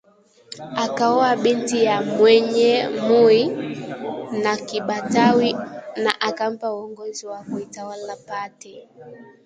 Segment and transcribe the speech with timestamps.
[0.75, 3.41] akaoa binti ya Mwenye Mui
[4.45, 5.53] wa Kibatawi
[6.03, 8.89] na akampa uongozi wa kuitawala Pate